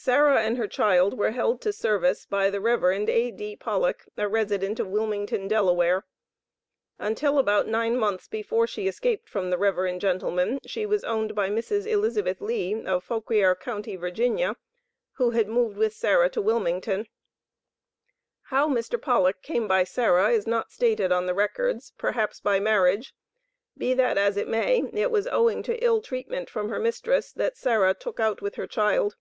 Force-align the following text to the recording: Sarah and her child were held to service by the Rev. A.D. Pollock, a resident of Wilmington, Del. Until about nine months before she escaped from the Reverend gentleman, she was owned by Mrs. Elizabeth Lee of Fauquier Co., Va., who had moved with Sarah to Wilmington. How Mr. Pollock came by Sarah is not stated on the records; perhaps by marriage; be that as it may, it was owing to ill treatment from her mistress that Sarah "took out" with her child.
Sarah 0.00 0.40
and 0.40 0.56
her 0.56 0.68
child 0.68 1.18
were 1.18 1.32
held 1.32 1.60
to 1.62 1.72
service 1.72 2.24
by 2.24 2.48
the 2.50 2.60
Rev. 2.62 2.84
A.D. 3.10 3.56
Pollock, 3.56 4.06
a 4.16 4.26
resident 4.28 4.78
of 4.80 4.86
Wilmington, 4.86 5.48
Del. 5.48 6.02
Until 7.00 7.38
about 7.38 7.66
nine 7.66 7.98
months 7.98 8.26
before 8.28 8.66
she 8.66 8.86
escaped 8.88 9.28
from 9.28 9.50
the 9.50 9.58
Reverend 9.58 10.00
gentleman, 10.00 10.60
she 10.64 10.86
was 10.86 11.04
owned 11.04 11.34
by 11.34 11.50
Mrs. 11.50 11.84
Elizabeth 11.84 12.40
Lee 12.40 12.80
of 12.84 13.04
Fauquier 13.04 13.54
Co., 13.56 13.82
Va., 13.82 14.56
who 15.14 15.30
had 15.32 15.48
moved 15.48 15.76
with 15.76 15.92
Sarah 15.92 16.30
to 16.30 16.40
Wilmington. 16.40 17.08
How 18.44 18.66
Mr. 18.66 19.02
Pollock 19.02 19.42
came 19.42 19.68
by 19.68 19.84
Sarah 19.84 20.30
is 20.30 20.46
not 20.46 20.70
stated 20.70 21.12
on 21.12 21.26
the 21.26 21.34
records; 21.34 21.92
perhaps 21.98 22.40
by 22.40 22.58
marriage; 22.60 23.14
be 23.76 23.92
that 23.94 24.16
as 24.16 24.38
it 24.38 24.48
may, 24.48 24.84
it 24.94 25.10
was 25.10 25.26
owing 25.26 25.62
to 25.64 25.84
ill 25.84 26.00
treatment 26.00 26.48
from 26.48 26.70
her 26.70 26.78
mistress 26.78 27.30
that 27.32 27.58
Sarah 27.58 27.92
"took 27.92 28.18
out" 28.18 28.40
with 28.40 28.54
her 28.54 28.68
child. 28.68 29.16